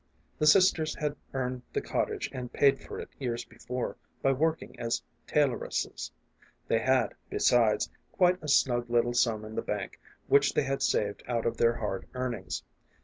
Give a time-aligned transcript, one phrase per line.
[0.39, 2.85] The sisters had earned the cottage and paid A FAR AWAY MELODY.
[2.85, 6.09] 213 for it years before, by working as tailoresses.
[6.67, 11.21] They had, besides, quite a snug little sum in the bank, which they had saved
[11.27, 12.63] out of their hard earnings.